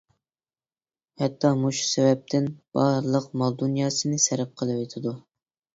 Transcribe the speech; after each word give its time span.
ھەتتا 1.23 1.51
مۇشۇ 1.65 1.85
سەۋەبتىن 1.91 2.49
بارلىق 2.79 3.31
مال-دۇنياسىنى 3.43 4.23
سەرپ 4.29 4.59
قىلىۋېتىدۇ. 4.63 5.21